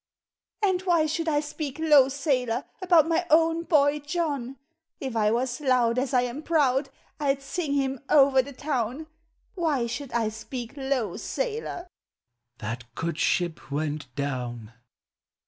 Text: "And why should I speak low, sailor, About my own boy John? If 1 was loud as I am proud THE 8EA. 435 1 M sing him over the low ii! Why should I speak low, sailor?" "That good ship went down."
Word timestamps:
"And 0.65 0.81
why 0.81 1.05
should 1.05 1.27
I 1.27 1.41
speak 1.41 1.77
low, 1.77 2.09
sailor, 2.09 2.65
About 2.81 3.07
my 3.07 3.27
own 3.29 3.61
boy 3.65 3.99
John? 3.99 4.57
If 4.99 5.13
1 5.13 5.31
was 5.31 5.61
loud 5.61 5.99
as 5.99 6.11
I 6.11 6.21
am 6.23 6.41
proud 6.41 6.85
THE 7.19 7.25
8EA. 7.25 7.27
435 7.29 7.29
1 7.29 7.35
M 7.35 7.41
sing 7.43 7.73
him 7.73 8.03
over 8.09 8.41
the 8.41 8.65
low 8.65 8.99
ii! 9.01 9.05
Why 9.53 9.85
should 9.85 10.11
I 10.13 10.29
speak 10.29 10.73
low, 10.75 11.17
sailor?" 11.17 11.87
"That 12.57 12.85
good 12.95 13.19
ship 13.19 13.69
went 13.71 14.07
down." 14.15 14.73